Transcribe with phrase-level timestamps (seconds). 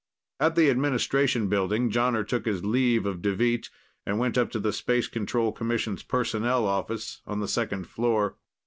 [0.39, 3.69] At the administration building, Jonner took his leave of Deveet
[4.03, 8.37] and went up to the Space Control Commission's personnel office on the second floor.